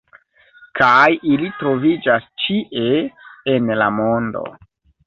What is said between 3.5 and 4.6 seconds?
en la mondo.